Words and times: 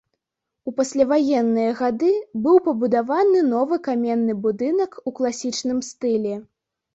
У 0.69 0.71
пасляваенныя 0.77 1.73
гады 1.81 2.09
быў 2.45 2.57
пабудаваны 2.67 3.39
новы 3.51 3.79
каменны 3.89 4.33
будынак 4.47 4.99
у 5.07 5.15
класічным 5.21 5.79
стылі. 5.91 6.35